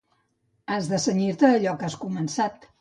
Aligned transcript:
Has 0.77 0.89
de 0.93 1.01
cenyir-te 1.05 1.53
a 1.53 1.53
allò 1.61 1.77
que 1.83 1.91
has 1.91 2.01
començat. 2.09 2.63